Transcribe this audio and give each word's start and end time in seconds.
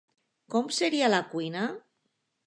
Com 0.53 0.69
seria 0.77 1.09
la 1.13 1.19
cuina? 1.33 1.67